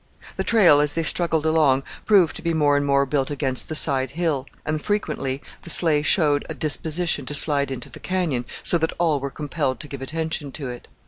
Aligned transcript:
The 0.35 0.43
trail, 0.43 0.79
as 0.79 0.93
they 0.93 1.03
struggled 1.03 1.45
along, 1.45 1.83
proved 2.07 2.35
to 2.37 2.41
be 2.41 2.55
more 2.55 2.75
and 2.75 2.83
more 2.83 3.05
built 3.05 3.29
against 3.29 3.69
the 3.69 3.75
side 3.75 4.09
hill, 4.17 4.47
and 4.65 4.81
frequently 4.81 5.43
the 5.61 5.69
sleigh 5.69 6.01
showed 6.01 6.43
a 6.49 6.55
disposition 6.55 7.23
to 7.27 7.35
slide 7.35 7.69
into 7.69 7.87
the 7.91 7.99
canyon, 7.99 8.45
so 8.63 8.79
that 8.79 8.93
all 8.97 9.19
were 9.19 9.29
compelled 9.29 9.79
to 9.81 9.87
give 9.87 10.01
attention 10.01 10.51
to 10.53 10.71
it. 10.71 10.87